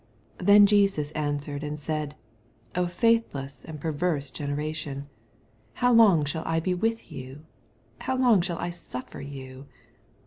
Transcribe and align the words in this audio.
17 0.39 0.45
Then 0.47 0.65
Jesus 0.65 1.11
answered 1.11 1.61
and 1.63 1.79
said, 1.79 2.15
faithless 2.89 3.63
and 3.63 3.79
perverse 3.79 4.31
generation, 4.31 5.07
how 5.75 5.93
long 5.93 6.25
shall 6.25 6.41
I 6.43 6.59
be 6.59 6.73
with 6.73 7.11
you? 7.11 7.45
how 7.99 8.17
long 8.17 8.41
shul 8.41 8.57
I 8.57 8.71
suft'er 8.71 9.21
you 9.21 9.67